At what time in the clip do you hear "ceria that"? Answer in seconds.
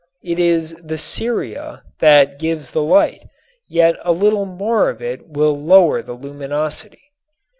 0.95-2.39